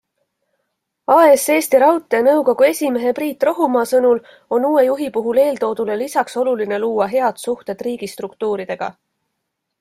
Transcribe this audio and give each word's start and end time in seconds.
AS 1.15 1.43
Eesti 1.55 1.81
Raudtee 1.83 2.21
nõukogu 2.27 2.65
esimehe 2.69 3.11
Priit 3.19 3.45
Rohumaa 3.49 3.85
sõnul 3.91 4.23
on 4.59 4.67
uue 4.71 4.83
juhi 4.87 5.11
puhul 5.19 5.43
eeltoodule 5.45 6.01
lisaks 6.03 6.41
oluline 6.45 6.83
luua 6.87 7.11
head 7.15 7.43
suhted 7.47 7.87
riigistruktuuridega. 7.91 8.93